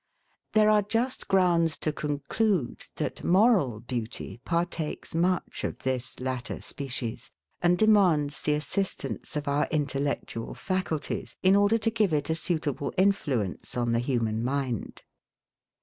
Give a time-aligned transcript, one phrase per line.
[0.53, 7.29] There are just grounds to conclude, that moral beauty partakes much of this latter species,
[7.61, 12.91] and demands the assistance of our intellectual faculties, in order to give it a suitable
[12.97, 15.03] influence on the human mind.